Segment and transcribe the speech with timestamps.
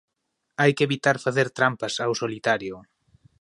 [0.61, 2.75] Hai que evitar facer trampas ao solitario.